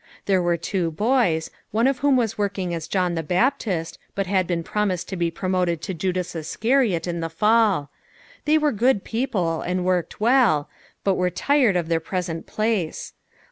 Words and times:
There 0.25 0.41
were 0.41 0.57
two 0.57 0.89
boys, 0.89 1.51
one 1.69 1.85
of 1.85 1.99
whom 1.99 2.17
was 2.17 2.35
working 2.35 2.73
as 2.73 2.87
John 2.87 3.13
the 3.13 3.21
Baptist, 3.21 3.99
but 4.15 4.25
had 4.25 4.47
been 4.47 4.63
promised 4.63 5.07
to 5.09 5.15
be 5.15 5.29
promoted 5.29 5.79
to 5.83 5.93
Judas 5.93 6.33
Iscariot 6.33 7.05
in 7.05 7.19
the 7.19 7.29
fall; 7.29 7.91
they 8.45 8.57
were 8.57 8.71
good 8.71 9.03
people, 9.03 9.61
and 9.61 9.85
worked 9.85 10.19
well, 10.19 10.67
but 11.03 11.13
were 11.17 11.29
tired 11.29 11.75
of 11.75 11.87
their 11.87 11.99
present 11.99 12.47
place. 12.47 13.13